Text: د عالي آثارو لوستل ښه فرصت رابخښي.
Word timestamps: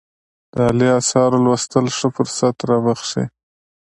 د 0.55 0.57
عالي 0.67 0.87
آثارو 0.99 1.37
لوستل 1.45 1.85
ښه 1.97 2.07
فرصت 2.15 2.55
رابخښي. 2.69 3.25